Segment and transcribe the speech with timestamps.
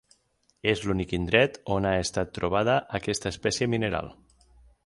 [0.71, 4.15] És l'únic indret on ha estat trobada aquesta espècie mineral.